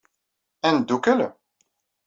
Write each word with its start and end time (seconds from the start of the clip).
Ad 0.67 0.73
neddukkel? 0.75 1.19